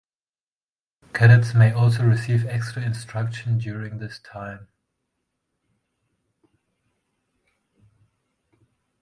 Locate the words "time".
4.17-4.67